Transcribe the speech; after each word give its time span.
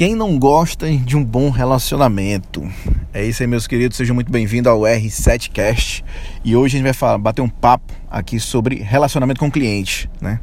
Quem 0.00 0.14
não 0.14 0.38
gosta 0.38 0.90
de 0.90 1.14
um 1.14 1.22
bom 1.22 1.50
relacionamento? 1.50 2.66
É 3.12 3.22
isso 3.22 3.42
aí, 3.42 3.46
meus 3.46 3.66
queridos. 3.66 3.98
Sejam 3.98 4.14
muito 4.14 4.32
bem-vindos 4.32 4.72
ao 4.72 4.80
R7Cast. 4.80 6.02
E 6.42 6.56
hoje 6.56 6.74
a 6.74 6.78
gente 6.78 6.84
vai 6.84 6.94
falar, 6.94 7.18
bater 7.18 7.42
um 7.42 7.48
papo 7.50 7.92
aqui 8.10 8.40
sobre 8.40 8.76
relacionamento 8.76 9.38
com 9.38 9.48
o 9.48 9.50
cliente, 9.50 10.08
né? 10.18 10.40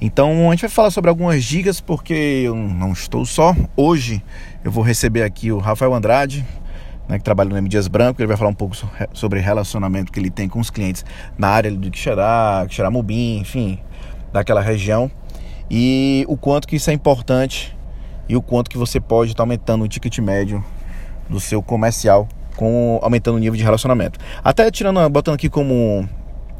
Então 0.00 0.48
a 0.48 0.54
gente 0.54 0.62
vai 0.62 0.70
falar 0.70 0.90
sobre 0.90 1.08
algumas 1.08 1.44
dicas 1.44 1.80
porque 1.80 2.42
eu 2.44 2.56
não 2.56 2.90
estou 2.90 3.24
só. 3.24 3.54
Hoje 3.76 4.20
eu 4.64 4.72
vou 4.72 4.82
receber 4.82 5.22
aqui 5.22 5.52
o 5.52 5.58
Rafael 5.58 5.94
Andrade, 5.94 6.44
né, 7.08 7.16
que 7.16 7.22
trabalha 7.22 7.48
no 7.48 7.56
M 7.56 7.68
Dias 7.68 7.86
Branco. 7.86 8.20
Ele 8.20 8.26
vai 8.26 8.36
falar 8.36 8.50
um 8.50 8.54
pouco 8.54 8.74
sobre 9.12 9.38
relacionamento 9.38 10.10
que 10.10 10.18
ele 10.18 10.30
tem 10.30 10.48
com 10.48 10.58
os 10.58 10.68
clientes 10.68 11.04
na 11.38 11.46
área 11.46 11.70
do 11.70 11.90
Quixerá, 11.92 12.64
Quixeramobim, 12.66 13.38
enfim, 13.38 13.78
daquela 14.32 14.60
região. 14.60 15.08
E 15.70 16.24
o 16.26 16.36
quanto 16.36 16.66
que 16.66 16.74
isso 16.74 16.90
é 16.90 16.92
importante 16.92 17.78
e 18.30 18.36
o 18.36 18.40
quanto 18.40 18.70
que 18.70 18.78
você 18.78 19.00
pode 19.00 19.32
estar 19.32 19.38
tá 19.38 19.42
aumentando 19.42 19.84
o 19.84 19.88
ticket 19.88 20.16
médio 20.20 20.64
do 21.28 21.40
seu 21.40 21.60
comercial 21.60 22.28
com 22.54 23.00
aumentando 23.02 23.36
o 23.36 23.40
nível 23.40 23.56
de 23.56 23.64
relacionamento. 23.64 24.20
Até 24.44 24.70
tirando, 24.70 25.08
botando 25.10 25.34
aqui 25.34 25.48
como 25.48 26.08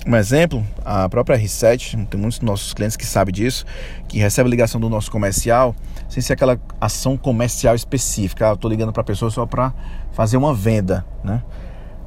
um 0.04 0.16
exemplo, 0.16 0.66
a 0.84 1.08
própria 1.08 1.38
R7, 1.38 2.08
tem 2.08 2.20
muitos 2.20 2.40
nossos 2.40 2.74
clientes 2.74 2.96
que 2.96 3.06
sabem 3.06 3.32
disso, 3.32 3.64
que 4.08 4.18
recebe 4.18 4.50
ligação 4.50 4.80
do 4.80 4.88
nosso 4.88 5.12
comercial, 5.12 5.76
sem 6.08 6.20
ser 6.20 6.32
aquela 6.32 6.58
ação 6.80 7.16
comercial 7.16 7.76
específica. 7.76 8.46
Ah, 8.46 8.50
eu 8.50 8.54
estou 8.54 8.68
ligando 8.68 8.92
para 8.92 9.02
a 9.02 9.04
pessoa 9.04 9.30
só 9.30 9.46
para 9.46 9.72
fazer 10.10 10.36
uma 10.36 10.52
venda, 10.52 11.06
né? 11.22 11.40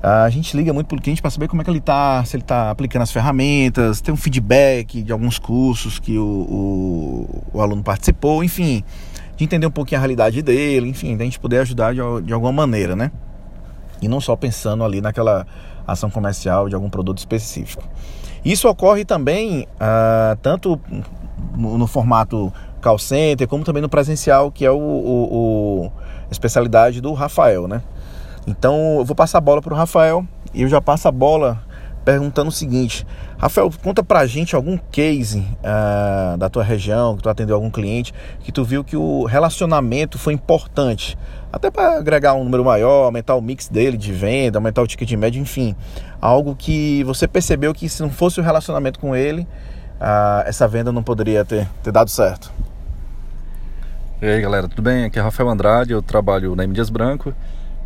A 0.01 0.29
gente 0.29 0.57
liga 0.57 0.73
muito 0.73 0.87
para 0.87 0.97
o 0.97 1.01
cliente 1.01 1.21
para 1.21 1.31
saber 1.31 1.47
como 1.47 1.61
é 1.61 1.63
que 1.63 1.71
ele 1.71 1.77
está, 1.77 2.25
se 2.25 2.35
ele 2.35 2.43
está 2.43 2.69
aplicando 2.69 3.03
as 3.03 3.11
ferramentas, 3.13 4.01
tem 4.01 4.13
um 4.13 4.17
feedback 4.17 5.01
de 5.01 5.13
alguns 5.13 5.39
cursos 5.39 5.99
que 5.99 6.17
o, 6.17 6.25
o, 6.25 7.43
o 7.53 7.61
aluno 7.61 7.81
participou, 7.81 8.43
enfim 8.43 8.83
de 9.35 9.43
entender 9.43 9.65
um 9.65 9.71
pouquinho 9.71 9.99
a 9.99 10.01
realidade 10.01 10.41
dele, 10.41 10.89
enfim, 10.89 11.17
da 11.17 11.23
gente 11.23 11.39
poder 11.39 11.59
ajudar 11.59 11.93
de, 11.93 12.01
de 12.23 12.33
alguma 12.33 12.51
maneira, 12.51 12.95
né? 12.95 13.11
E 14.01 14.07
não 14.07 14.19
só 14.19 14.35
pensando 14.35 14.83
ali 14.83 15.01
naquela 15.01 15.45
ação 15.87 16.09
comercial 16.09 16.69
de 16.69 16.75
algum 16.75 16.89
produto 16.89 17.17
específico. 17.17 17.83
Isso 18.43 18.67
ocorre 18.67 19.05
também 19.05 19.67
uh, 19.75 20.35
tanto 20.41 20.79
no, 21.55 21.77
no, 21.77 21.87
formato 21.87 22.51
call 22.81 22.99
center, 22.99 23.47
como 23.47 23.63
também 23.63 23.81
no 23.81 23.89
presencial, 23.89 24.51
que 24.51 24.65
é 24.65 24.71
o, 24.71 24.77
o, 24.77 25.85
o 25.85 25.91
especialidade 26.29 26.99
do 26.99 27.13
Rafael, 27.13 27.67
né? 27.67 27.81
Então 28.45 28.97
eu 28.97 29.05
vou 29.05 29.15
passar 29.15 29.37
a 29.37 29.41
bola 29.41 29.61
para 29.61 29.73
o 29.73 29.77
Rafael 29.77 30.25
e 30.53 30.63
eu 30.63 30.67
já 30.67 30.81
passo 30.81 31.07
a 31.07 31.11
bola 31.11 31.63
perguntando 32.03 32.49
o 32.49 32.51
seguinte: 32.51 33.05
Rafael, 33.37 33.71
conta 33.81 34.03
pra 34.03 34.25
gente 34.25 34.55
algum 34.55 34.77
case 34.77 35.39
uh, 35.39 36.37
da 36.37 36.49
tua 36.49 36.63
região, 36.63 37.15
que 37.15 37.23
tu 37.23 37.29
atendeu 37.29 37.55
algum 37.55 37.69
cliente, 37.69 38.13
que 38.41 38.51
tu 38.51 38.63
viu 38.63 38.83
que 38.83 38.95
o 38.95 39.25
relacionamento 39.25 40.17
foi 40.17 40.33
importante, 40.33 41.17
até 41.51 41.71
para 41.71 41.97
agregar 41.97 42.33
um 42.33 42.43
número 42.43 42.63
maior, 42.63 43.05
aumentar 43.05 43.35
o 43.35 43.41
mix 43.41 43.67
dele 43.67 43.97
de 43.97 44.11
venda, 44.11 44.57
aumentar 44.57 44.81
o 44.81 44.87
ticket 44.87 45.11
médio, 45.13 45.41
enfim, 45.41 45.75
algo 46.21 46.55
que 46.55 47.03
você 47.03 47.27
percebeu 47.27 47.73
que 47.73 47.87
se 47.87 48.01
não 48.01 48.09
fosse 48.09 48.39
o 48.39 48.43
relacionamento 48.43 48.99
com 48.99 49.15
ele, 49.15 49.41
uh, 49.99 50.43
essa 50.45 50.67
venda 50.67 50.91
não 50.91 51.03
poderia 51.03 51.43
ter, 51.43 51.67
ter 51.81 51.91
dado 51.91 52.09
certo. 52.09 52.51
E 54.21 54.25
aí 54.25 54.41
galera, 54.41 54.69
tudo 54.69 54.81
bem? 54.81 55.03
Aqui 55.03 55.19
é 55.19 55.21
Rafael 55.21 55.49
Andrade, 55.49 55.91
eu 55.91 56.01
trabalho 56.01 56.55
na 56.55 56.63
M 56.63 56.73
Dias 56.73 56.89
Branco. 56.89 57.33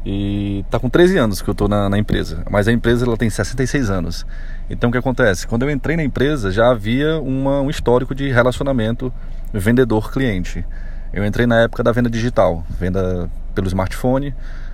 E 0.06 0.64
tá 0.70 0.80
com 0.80 0.90
13 0.90 1.18
anos 1.18 1.42
que 1.42 1.50
eu 1.50 1.56
tô 1.56 1.68
na, 1.68 1.90
na, 1.90 1.98
empresa, 1.98 2.44
mas 2.50 2.68
a 2.68 2.72
empresa 2.72 3.06
ela 3.06 3.18
tem 3.18 3.30
66 3.30 3.90
anos. 3.90 4.26
Então 4.70 4.90
o 4.90 4.92
que 4.92 4.98
acontece? 4.98 5.46
Quando 5.46 5.64
eu 5.64 5.70
entrei 5.70 5.98
na 5.98 6.04
empresa 6.04 6.52
já 6.52 6.70
havia 6.72 7.20
uma, 7.20 7.62
um 7.62 7.70
histórico 7.70 8.16
de 8.16 8.32
relacionamento 8.32 9.12
vendedor-cliente. 9.54 10.66
Eu 11.12 11.26
entrei 11.26 11.46
na 11.46 11.62
época 11.62 11.84
da 11.84 11.92
venda 11.92 12.10
digital, 12.10 12.64
venda 12.80 13.30
pelo 13.56 13.68
smartphone, 13.68 14.34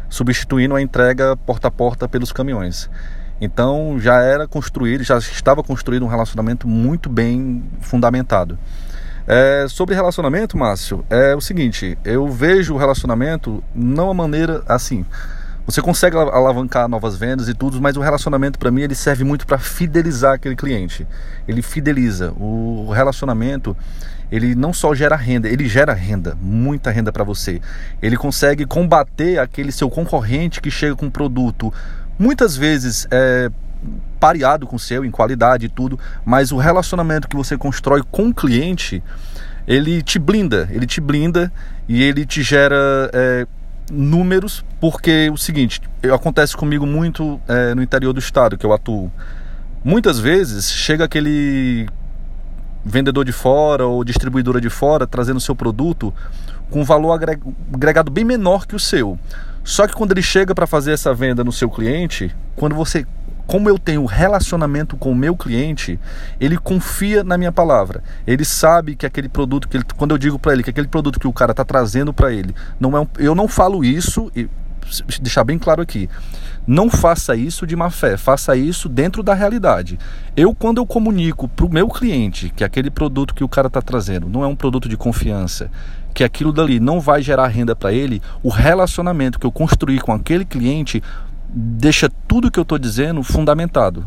substituindo 0.09 0.75
a 0.75 0.81
entrega 0.81 1.35
porta 1.37 1.67
a 1.67 1.71
porta 1.71 2.07
pelos 2.07 2.31
caminhões. 2.31 2.89
Então 3.39 3.97
já 3.99 4.21
era 4.21 4.47
construído, 4.47 5.03
já 5.03 5.17
estava 5.17 5.63
construído 5.63 6.03
um 6.05 6.07
relacionamento 6.07 6.67
muito 6.67 7.09
bem 7.09 7.63
fundamentado. 7.81 8.57
É, 9.27 9.65
sobre 9.69 9.95
relacionamento, 9.95 10.57
Márcio, 10.57 11.05
é 11.09 11.35
o 11.35 11.41
seguinte: 11.41 11.97
eu 12.03 12.27
vejo 12.27 12.73
o 12.73 12.77
relacionamento 12.77 13.63
não 13.73 14.09
a 14.09 14.13
maneira 14.13 14.63
assim. 14.67 15.05
Você 15.65 15.81
consegue 15.81 16.17
alavancar 16.17 16.89
novas 16.89 17.15
vendas 17.15 17.47
e 17.47 17.53
tudo, 17.53 17.81
mas 17.81 17.95
o 17.95 18.01
relacionamento 18.01 18.59
para 18.59 18.69
mim 18.69 18.81
ele 18.81 18.95
serve 18.95 19.23
muito 19.23 19.47
para 19.47 19.57
fidelizar 19.57 20.33
aquele 20.33 20.57
cliente. 20.57 21.07
Ele 21.47 21.61
fideliza. 21.61 22.33
O 22.37 22.91
relacionamento 22.91 23.75
ele 24.29 24.55
não 24.55 24.73
só 24.73 24.93
gera 24.93 25.15
renda, 25.15 25.47
ele 25.47 25.69
gera 25.69 25.93
renda, 25.93 26.35
muita 26.41 26.91
renda 26.91 27.13
para 27.13 27.23
você. 27.23 27.61
Ele 28.01 28.17
consegue 28.17 28.65
combater 28.65 29.39
aquele 29.39 29.71
seu 29.71 29.89
concorrente 29.89 30.59
que 30.59 30.69
chega 30.69 30.95
com 30.95 31.05
um 31.05 31.09
produto 31.09 31.73
muitas 32.19 32.57
vezes 32.57 33.07
é, 33.09 33.49
pareado 34.23 34.65
com 34.65 34.77
o 34.77 34.79
seu 34.79 35.03
em 35.03 35.11
qualidade 35.11 35.65
e 35.65 35.69
tudo, 35.69 35.99
mas 36.23 36.53
o 36.53 36.57
relacionamento 36.57 37.27
que 37.27 37.35
você 37.35 37.57
constrói 37.57 38.01
com 38.09 38.29
o 38.29 38.33
cliente, 38.33 39.03
ele 39.67 40.01
te 40.01 40.17
blinda, 40.17 40.69
ele 40.71 40.87
te 40.87 41.01
blinda 41.01 41.51
e 41.89 42.01
ele 42.01 42.25
te 42.25 42.41
gera 42.41 43.11
é, 43.11 43.45
números, 43.91 44.63
porque 44.79 45.29
o 45.29 45.35
seguinte, 45.35 45.81
acontece 46.13 46.55
comigo 46.55 46.85
muito 46.85 47.37
é, 47.49 47.75
no 47.75 47.83
interior 47.83 48.13
do 48.13 48.19
estado 48.19 48.57
que 48.57 48.65
eu 48.65 48.71
atuo. 48.71 49.11
Muitas 49.83 50.19
vezes 50.19 50.71
chega 50.71 51.03
aquele 51.03 51.85
vendedor 52.85 53.25
de 53.25 53.33
fora 53.33 53.85
ou 53.85 54.05
distribuidora 54.05 54.61
de 54.61 54.69
fora 54.69 55.05
trazendo 55.05 55.41
seu 55.41 55.53
produto 55.53 56.13
com 56.69 56.81
valor 56.85 57.11
agregado 57.11 58.09
bem 58.09 58.23
menor 58.23 58.65
que 58.65 58.73
o 58.73 58.79
seu. 58.79 59.19
Só 59.65 59.85
que 59.85 59.93
quando 59.93 60.13
ele 60.13 60.21
chega 60.21 60.55
para 60.55 60.65
fazer 60.65 60.93
essa 60.93 61.13
venda 61.13 61.43
no 61.43 61.51
seu 61.51 61.69
cliente, 61.69 62.33
quando 62.55 62.73
você 62.73 63.05
como 63.45 63.69
eu 63.69 63.77
tenho 63.77 64.05
relacionamento 64.05 64.95
com 64.95 65.11
o 65.11 65.15
meu 65.15 65.35
cliente, 65.35 65.99
ele 66.39 66.57
confia 66.57 67.23
na 67.23 67.37
minha 67.37 67.51
palavra. 67.51 68.03
Ele 68.25 68.45
sabe 68.45 68.95
que 68.95 69.05
aquele 69.05 69.29
produto 69.29 69.67
que 69.67 69.77
ele, 69.77 69.85
quando 69.97 70.11
eu 70.11 70.17
digo 70.17 70.39
para 70.39 70.53
ele 70.53 70.63
que 70.63 70.69
aquele 70.69 70.87
produto 70.87 71.19
que 71.19 71.27
o 71.27 71.33
cara 71.33 71.51
está 71.51 71.65
trazendo 71.65 72.13
para 72.13 72.31
ele, 72.31 72.55
não 72.79 72.95
é 72.95 73.01
um, 73.01 73.07
eu 73.17 73.35
não 73.35 73.47
falo 73.47 73.83
isso 73.83 74.31
e 74.35 74.49
deixar 75.21 75.43
bem 75.43 75.57
claro 75.57 75.81
aqui. 75.81 76.09
Não 76.65 76.89
faça 76.89 77.35
isso 77.35 77.67
de 77.67 77.75
má 77.75 77.89
fé, 77.89 78.15
faça 78.15 78.55
isso 78.55 78.87
dentro 78.87 79.21
da 79.21 79.33
realidade. 79.33 79.99
Eu, 80.35 80.55
quando 80.55 80.77
eu 80.77 80.85
comunico 80.85 81.47
para 81.47 81.65
o 81.65 81.69
meu 81.69 81.89
cliente 81.89 82.49
que 82.55 82.63
aquele 82.63 82.89
produto 82.89 83.33
que 83.33 83.43
o 83.43 83.49
cara 83.49 83.67
está 83.67 83.81
trazendo 83.81 84.29
não 84.29 84.43
é 84.43 84.47
um 84.47 84.55
produto 84.55 84.87
de 84.87 84.95
confiança, 84.95 85.69
que 86.13 86.23
aquilo 86.23 86.53
dali 86.53 86.79
não 86.79 86.99
vai 86.99 87.21
gerar 87.21 87.47
renda 87.47 87.75
para 87.75 87.91
ele, 87.91 88.21
o 88.41 88.49
relacionamento 88.49 89.39
que 89.39 89.45
eu 89.45 89.51
construí 89.51 89.99
com 89.99 90.13
aquele 90.13 90.45
cliente 90.45 91.01
deixa 91.53 92.09
tudo 92.27 92.49
que 92.49 92.59
eu 92.59 92.63
estou 92.63 92.79
dizendo 92.79 93.21
fundamentado. 93.23 94.05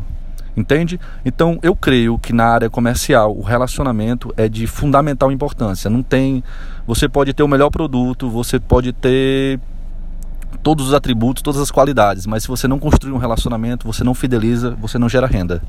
Entende? 0.55 0.99
Então 1.23 1.59
eu 1.61 1.75
creio 1.75 2.17
que 2.17 2.33
na 2.33 2.45
área 2.45 2.69
comercial 2.69 3.37
o 3.37 3.41
relacionamento 3.41 4.33
é 4.35 4.49
de 4.49 4.65
fundamental 4.65 5.31
importância. 5.31 5.87
Não 5.87 6.01
tem. 6.01 6.43
Você 6.87 7.07
pode 7.07 7.31
ter 7.33 7.43
o 7.43 7.47
melhor 7.47 7.69
produto, 7.69 8.27
você 8.27 8.59
pode 8.59 8.91
ter 8.91 9.59
todos 10.63 10.87
os 10.87 10.93
atributos, 10.95 11.43
todas 11.43 11.61
as 11.61 11.69
qualidades, 11.69 12.25
mas 12.25 12.43
se 12.43 12.49
você 12.49 12.67
não 12.67 12.79
construir 12.79 13.13
um 13.13 13.17
relacionamento, 13.17 13.85
você 13.85 14.03
não 14.03 14.15
fideliza, 14.15 14.71
você 14.81 14.97
não 14.97 15.07
gera 15.07 15.27
renda. 15.27 15.61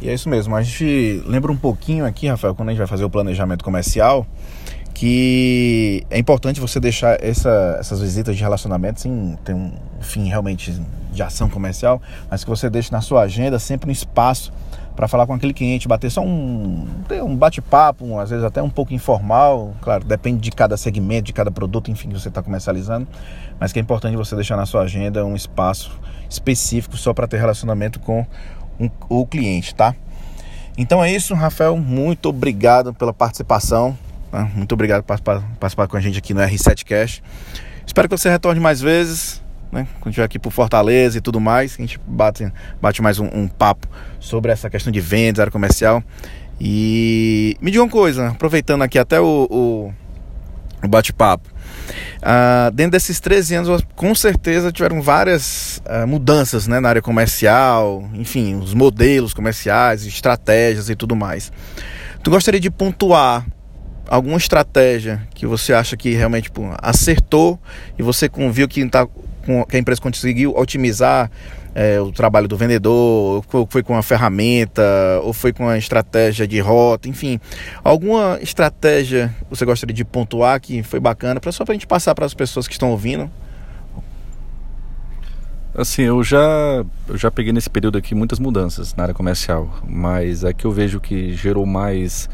E 0.00 0.08
é 0.08 0.14
isso 0.14 0.28
mesmo. 0.28 0.54
A 0.56 0.62
gente 0.62 1.22
lembra 1.26 1.52
um 1.52 1.56
pouquinho 1.56 2.06
aqui, 2.06 2.28
Rafael, 2.28 2.54
quando 2.54 2.68
a 2.68 2.72
gente 2.72 2.78
vai 2.78 2.86
fazer 2.86 3.04
o 3.04 3.10
planejamento 3.10 3.62
comercial, 3.62 4.26
que 5.00 6.04
é 6.10 6.18
importante 6.18 6.60
você 6.60 6.78
deixar 6.78 7.24
essa, 7.24 7.78
essas 7.80 8.02
visitas 8.02 8.36
de 8.36 8.42
relacionamento 8.42 9.00
sem 9.00 9.34
ter 9.42 9.54
um 9.54 9.72
fim 9.98 10.28
realmente 10.28 10.78
de 11.10 11.22
ação 11.22 11.48
comercial, 11.48 12.02
mas 12.30 12.44
que 12.44 12.50
você 12.50 12.68
deixe 12.68 12.92
na 12.92 13.00
sua 13.00 13.22
agenda 13.22 13.58
sempre 13.58 13.88
um 13.88 13.92
espaço 13.92 14.52
para 14.94 15.08
falar 15.08 15.26
com 15.26 15.32
aquele 15.32 15.54
cliente, 15.54 15.88
bater 15.88 16.10
só 16.10 16.20
um, 16.20 16.86
um 17.22 17.34
bate-papo, 17.34 18.04
um, 18.04 18.18
às 18.18 18.28
vezes 18.28 18.44
até 18.44 18.62
um 18.62 18.68
pouco 18.68 18.92
informal, 18.92 19.74
claro, 19.80 20.04
depende 20.04 20.42
de 20.42 20.50
cada 20.50 20.76
segmento, 20.76 21.28
de 21.28 21.32
cada 21.32 21.50
produto, 21.50 21.90
enfim, 21.90 22.08
que 22.10 22.20
você 22.20 22.28
está 22.28 22.42
comercializando, 22.42 23.08
mas 23.58 23.72
que 23.72 23.78
é 23.78 23.82
importante 23.82 24.18
você 24.18 24.34
deixar 24.34 24.58
na 24.58 24.66
sua 24.66 24.82
agenda 24.82 25.24
um 25.24 25.34
espaço 25.34 25.98
específico 26.28 26.98
só 26.98 27.14
para 27.14 27.26
ter 27.26 27.38
relacionamento 27.38 27.98
com 28.00 28.26
um, 28.78 28.90
o 29.08 29.26
cliente, 29.26 29.74
tá? 29.74 29.96
Então 30.76 31.02
é 31.02 31.10
isso, 31.10 31.32
Rafael, 31.32 31.78
muito 31.78 32.28
obrigado 32.28 32.92
pela 32.92 33.14
participação. 33.14 33.96
Né? 34.32 34.50
Muito 34.54 34.72
obrigado 34.72 35.02
por 35.02 35.08
participar, 35.08 35.42
participar 35.58 35.88
com 35.88 35.96
a 35.96 36.00
gente 36.00 36.18
aqui 36.18 36.34
no 36.34 36.40
R7 36.40 36.84
Cash. 36.84 37.22
Espero 37.86 38.08
que 38.08 38.16
você 38.16 38.30
retorne 38.30 38.60
mais 38.60 38.80
vezes, 38.80 39.42
né? 39.72 39.86
Quando 40.00 40.12
estiver 40.12 40.24
aqui 40.24 40.38
por 40.38 40.52
Fortaleza 40.52 41.18
e 41.18 41.20
tudo 41.20 41.40
mais, 41.40 41.74
a 41.78 41.82
gente 41.82 42.00
bate, 42.06 42.52
bate 42.80 43.02
mais 43.02 43.18
um, 43.18 43.26
um 43.26 43.48
papo 43.48 43.88
sobre 44.18 44.52
essa 44.52 44.68
questão 44.68 44.92
de 44.92 45.00
vendas, 45.00 45.40
área 45.40 45.50
comercial. 45.50 46.02
E 46.60 47.56
me 47.60 47.70
diga 47.70 47.82
uma 47.82 47.90
coisa, 47.90 48.28
aproveitando 48.28 48.82
aqui 48.82 48.98
até 48.98 49.20
o, 49.20 49.46
o, 49.50 49.94
o 50.84 50.88
bate-papo. 50.88 51.48
Uh, 52.18 52.70
dentro 52.72 52.92
desses 52.92 53.18
13 53.18 53.54
anos, 53.54 53.84
com 53.96 54.14
certeza 54.14 54.70
tiveram 54.70 55.00
várias 55.00 55.82
uh, 55.86 56.06
mudanças 56.06 56.66
né, 56.66 56.78
na 56.78 56.90
área 56.90 57.00
comercial, 57.00 58.08
enfim, 58.12 58.56
os 58.56 58.74
modelos 58.74 59.32
comerciais, 59.32 60.04
estratégias 60.04 60.90
e 60.90 60.94
tudo 60.94 61.16
mais. 61.16 61.50
Tu 62.22 62.30
gostaria 62.30 62.60
de 62.60 62.70
pontuar 62.70 63.46
alguma 64.10 64.36
estratégia 64.36 65.22
que 65.32 65.46
você 65.46 65.72
acha 65.72 65.96
que 65.96 66.10
realmente 66.10 66.44
tipo, 66.44 66.68
acertou 66.82 67.58
e 67.96 68.02
você 68.02 68.28
viu 68.50 68.66
que, 68.66 68.84
tá, 68.88 69.06
que 69.68 69.76
a 69.76 69.78
empresa 69.78 70.00
conseguiu 70.00 70.54
otimizar 70.56 71.30
é, 71.72 72.00
o 72.00 72.10
trabalho 72.10 72.48
do 72.48 72.56
vendedor, 72.56 73.44
ou 73.52 73.66
foi 73.70 73.82
com 73.84 73.92
uma 73.92 74.02
ferramenta, 74.02 74.82
ou 75.22 75.32
foi 75.32 75.52
com 75.52 75.62
uma 75.62 75.78
estratégia 75.78 76.46
de 76.46 76.58
rota, 76.58 77.08
enfim, 77.08 77.40
alguma 77.84 78.38
estratégia 78.42 79.32
você 79.48 79.64
gostaria 79.64 79.94
de 79.94 80.04
pontuar 80.04 80.60
que 80.60 80.82
foi 80.82 80.98
bacana, 80.98 81.38
para 81.38 81.52
só 81.52 81.64
para 81.64 81.72
a 81.72 81.76
gente 81.76 81.86
passar 81.86 82.12
para 82.12 82.26
as 82.26 82.34
pessoas 82.34 82.66
que 82.66 82.72
estão 82.72 82.90
ouvindo? 82.90 83.30
Assim, 85.72 86.02
eu 86.02 86.24
já, 86.24 86.84
eu 87.06 87.16
já 87.16 87.30
peguei 87.30 87.52
nesse 87.52 87.70
período 87.70 87.96
aqui 87.96 88.12
muitas 88.12 88.40
mudanças 88.40 88.92
na 88.96 89.04
área 89.04 89.14
comercial, 89.14 89.72
mas 89.88 90.42
é 90.42 90.52
que 90.52 90.64
eu 90.64 90.72
vejo 90.72 91.00
que 91.00 91.36
gerou 91.36 91.64
mais. 91.64 92.28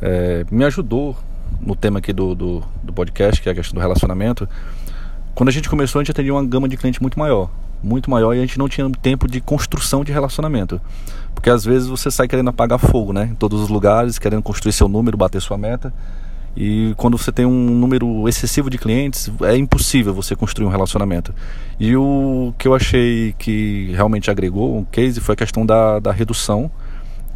É, 0.00 0.44
me 0.50 0.64
ajudou 0.64 1.16
no 1.60 1.74
tema 1.74 1.98
aqui 1.98 2.12
do, 2.12 2.34
do, 2.34 2.62
do, 2.82 2.92
podcast, 2.92 3.42
que 3.42 3.48
é 3.48 3.52
a 3.52 3.54
questão 3.54 3.74
do 3.74 3.80
relacionamento. 3.80 4.48
Quando 5.34 5.48
a 5.48 5.52
gente 5.52 5.68
começou, 5.68 6.00
a 6.00 6.02
gente 6.02 6.10
atendia 6.10 6.32
uma 6.32 6.44
gama 6.44 6.68
de 6.68 6.76
clientes 6.76 7.00
muito 7.00 7.18
maior. 7.18 7.50
Muito 7.82 8.10
maior 8.10 8.34
e 8.34 8.38
a 8.38 8.40
gente 8.40 8.58
não 8.58 8.68
tinha 8.68 8.88
tempo 8.90 9.28
de 9.28 9.40
construção 9.40 10.02
de 10.02 10.12
relacionamento. 10.12 10.80
Porque 11.34 11.48
às 11.48 11.64
vezes 11.64 11.88
você 11.88 12.10
sai 12.10 12.26
querendo 12.26 12.50
apagar 12.50 12.78
fogo, 12.78 13.12
né? 13.12 13.28
Em 13.30 13.34
todos 13.34 13.60
os 13.60 13.68
lugares, 13.68 14.18
querendo 14.18 14.42
construir 14.42 14.72
seu 14.72 14.88
número, 14.88 15.16
bater 15.16 15.40
sua 15.40 15.56
meta. 15.56 15.92
E 16.56 16.92
quando 16.96 17.16
você 17.16 17.30
tem 17.30 17.46
um 17.46 17.70
número 17.70 18.28
excessivo 18.28 18.68
de 18.68 18.78
clientes, 18.78 19.30
é 19.42 19.56
impossível 19.56 20.12
você 20.12 20.34
construir 20.34 20.66
um 20.66 20.70
relacionamento. 20.70 21.32
E 21.78 21.94
o 21.96 22.52
que 22.58 22.66
eu 22.66 22.74
achei 22.74 23.32
que 23.38 23.92
realmente 23.94 24.28
agregou 24.28 24.76
um 24.76 24.84
case 24.84 25.20
foi 25.20 25.34
a 25.34 25.36
questão 25.36 25.64
da, 25.64 26.00
da 26.00 26.10
redução 26.10 26.68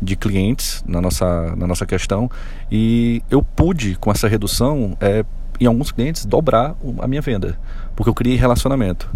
de 0.02 0.16
clientes 0.16 0.82
na 0.86 1.00
nossa, 1.00 1.54
na 1.56 1.66
nossa 1.66 1.86
questão. 1.86 2.30
E 2.70 3.22
eu 3.30 3.42
pude, 3.42 3.94
com 3.96 4.10
essa 4.10 4.26
redução, 4.26 4.96
é, 5.00 5.24
em 5.60 5.66
alguns 5.66 5.92
clientes, 5.92 6.26
dobrar 6.26 6.74
a 6.98 7.06
minha 7.06 7.22
venda, 7.22 7.56
porque 7.94 8.10
eu 8.10 8.14
criei 8.14 8.36
relacionamento. 8.36 9.08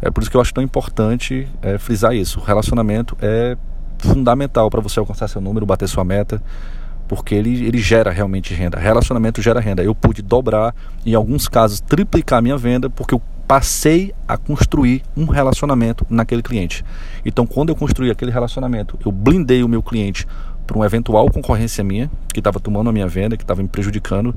É 0.00 0.10
por 0.10 0.20
isso 0.20 0.30
que 0.30 0.36
eu 0.36 0.40
acho 0.40 0.52
tão 0.52 0.64
importante 0.64 1.48
é, 1.62 1.78
frisar 1.78 2.14
isso. 2.14 2.40
O 2.40 2.42
relacionamento 2.42 3.16
é 3.22 3.56
fundamental 3.98 4.68
para 4.68 4.80
você 4.80 4.98
alcançar 4.98 5.28
seu 5.28 5.40
número, 5.40 5.64
bater 5.64 5.88
sua 5.88 6.04
meta 6.04 6.42
porque 7.12 7.34
ele, 7.34 7.66
ele 7.66 7.78
gera 7.78 8.10
realmente 8.10 8.54
renda. 8.54 8.78
Relacionamento 8.78 9.42
gera 9.42 9.60
renda. 9.60 9.82
Eu 9.82 9.94
pude 9.94 10.22
dobrar, 10.22 10.74
em 11.04 11.14
alguns 11.14 11.46
casos, 11.46 11.78
triplicar 11.78 12.40
minha 12.40 12.56
venda, 12.56 12.88
porque 12.88 13.14
eu 13.14 13.20
passei 13.46 14.14
a 14.26 14.36
construir 14.36 15.02
um 15.16 15.26
relacionamento 15.26 16.06
naquele 16.08 16.42
cliente. 16.42 16.84
Então, 17.24 17.46
quando 17.46 17.70
eu 17.70 17.76
construí 17.76 18.10
aquele 18.10 18.30
relacionamento, 18.30 18.98
eu 19.04 19.12
blindei 19.12 19.62
o 19.62 19.68
meu 19.68 19.82
cliente 19.82 20.26
para 20.66 20.76
uma 20.76 20.86
eventual 20.86 21.30
concorrência 21.30 21.82
minha, 21.82 22.10
que 22.32 22.40
estava 22.40 22.60
tomando 22.60 22.90
a 22.90 22.92
minha 22.92 23.06
venda, 23.06 23.36
que 23.36 23.44
estava 23.44 23.62
me 23.62 23.68
prejudicando. 23.68 24.34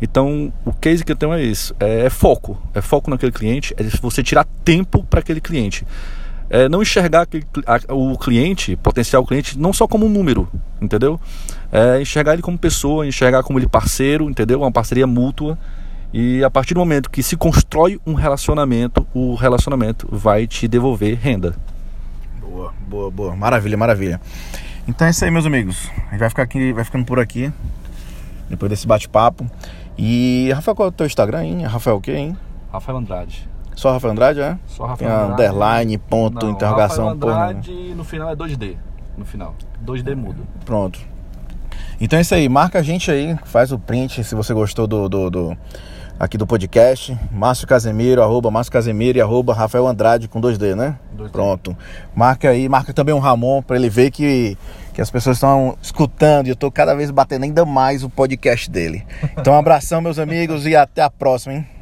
Então, 0.00 0.52
o 0.64 0.72
case 0.72 1.04
que 1.04 1.12
eu 1.12 1.16
tenho 1.16 1.32
é 1.32 1.42
isso: 1.42 1.74
é, 1.80 2.06
é 2.06 2.10
foco. 2.10 2.60
É 2.74 2.80
foco 2.80 3.10
naquele 3.10 3.32
cliente, 3.32 3.74
é 3.76 3.82
você 4.00 4.22
tirar 4.22 4.46
tempo 4.64 5.02
para 5.04 5.20
aquele 5.20 5.40
cliente 5.40 5.84
é, 6.48 6.68
não 6.68 6.82
enxergar 6.82 7.22
aquele, 7.22 7.44
a, 7.66 7.94
o 7.94 8.16
cliente, 8.16 8.76
potencial 8.76 9.24
cliente, 9.24 9.58
não 9.58 9.72
só 9.72 9.86
como 9.86 10.06
um 10.06 10.08
número, 10.08 10.48
entendeu? 10.80 11.20
É, 11.72 12.00
enxergar 12.00 12.34
ele 12.34 12.42
como 12.42 12.58
pessoa, 12.58 13.06
enxergar 13.06 13.42
como 13.42 13.58
ele 13.58 13.68
parceiro, 13.68 14.30
entendeu? 14.30 14.60
Uma 14.60 14.72
parceria 14.72 15.06
mútua. 15.06 15.58
E 16.18 16.42
a 16.42 16.48
partir 16.48 16.72
do 16.72 16.80
momento 16.80 17.10
que 17.10 17.22
se 17.22 17.36
constrói 17.36 18.00
um 18.06 18.14
relacionamento, 18.14 19.06
o 19.12 19.34
relacionamento 19.34 20.08
vai 20.10 20.46
te 20.46 20.66
devolver 20.66 21.18
renda. 21.18 21.54
Boa, 22.40 22.72
boa, 22.88 23.10
boa. 23.10 23.36
Maravilha, 23.36 23.76
maravilha. 23.76 24.18
Então 24.88 25.06
é 25.06 25.10
isso 25.10 25.22
aí, 25.26 25.30
meus 25.30 25.44
amigos. 25.44 25.90
A 26.08 26.12
gente 26.12 26.20
vai 26.20 26.30
ficar 26.30 26.44
aqui, 26.44 26.72
vai 26.72 26.84
ficando 26.84 27.04
por 27.04 27.20
aqui. 27.20 27.52
Depois 28.48 28.70
desse 28.70 28.86
bate-papo. 28.86 29.46
E 29.98 30.50
Rafael, 30.54 30.74
qual 30.74 30.86
é 30.86 30.88
o 30.88 30.92
teu 30.92 31.04
Instagram, 31.04 31.44
hein? 31.44 31.62
Rafael 31.64 31.96
o 31.96 32.00
quê, 32.00 32.12
hein? 32.12 32.36
Rafael 32.72 32.96
Andrade. 32.96 33.46
Só 33.74 33.92
Rafael 33.92 34.12
Andrade, 34.12 34.40
é? 34.40 34.58
Só 34.68 34.86
Rafael 34.86 35.10
Tem 35.10 35.18
Andrade. 35.18 35.42
underline, 35.42 35.98
ponto, 35.98 36.46
Não, 36.46 36.52
interrogação. 36.52 37.08
Rafael 37.08 37.30
Andrade 37.34 37.72
porra, 37.72 37.94
no 37.94 38.04
final 38.04 38.30
é 38.30 38.34
2D. 38.34 38.76
No 39.18 39.26
final. 39.26 39.54
2D 39.84 40.16
mudo. 40.16 40.46
Pronto. 40.64 40.98
Então 42.00 42.18
é 42.18 42.22
isso 42.22 42.34
aí. 42.34 42.48
Marca 42.48 42.78
a 42.78 42.82
gente 42.82 43.10
aí, 43.10 43.36
faz 43.44 43.70
o 43.70 43.78
print 43.78 44.24
se 44.24 44.34
você 44.34 44.54
gostou 44.54 44.86
do, 44.86 45.10
do, 45.10 45.28
do 45.28 45.58
aqui 46.18 46.36
do 46.36 46.46
podcast. 46.46 47.16
Márcio 47.30 47.66
Casemiro, 47.66 48.22
arroba 48.22 48.50
Márcio 48.50 48.72
Casemiro 48.72 49.18
e 49.18 49.20
arroba 49.20 49.54
Rafael 49.54 49.86
Andrade 49.86 50.28
com 50.28 50.40
2D, 50.40 50.74
né? 50.74 50.96
2D. 51.16 51.30
Pronto. 51.30 51.76
Marca 52.14 52.50
aí, 52.50 52.68
marca 52.68 52.92
também 52.92 53.14
o 53.14 53.18
Ramon 53.18 53.62
para 53.62 53.76
ele 53.76 53.88
ver 53.88 54.10
que, 54.10 54.56
que 54.92 55.00
as 55.00 55.10
pessoas 55.10 55.36
estão 55.36 55.76
escutando 55.80 56.46
e 56.46 56.50
eu 56.50 56.56
tô 56.56 56.70
cada 56.70 56.94
vez 56.94 57.10
batendo 57.10 57.44
ainda 57.44 57.64
mais 57.64 58.02
o 58.02 58.10
podcast 58.10 58.70
dele. 58.70 59.06
Então 59.38 59.52
um 59.52 59.58
abração, 59.58 60.00
meus 60.00 60.18
amigos, 60.18 60.66
e 60.66 60.74
até 60.74 61.02
a 61.02 61.10
próxima, 61.10 61.54
hein? 61.54 61.75